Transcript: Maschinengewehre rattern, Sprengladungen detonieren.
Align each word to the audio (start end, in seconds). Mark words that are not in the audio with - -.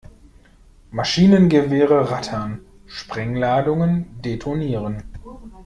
Maschinengewehre 0.89 2.09
rattern, 2.09 2.61
Sprengladungen 2.87 4.19
detonieren. 4.23 5.03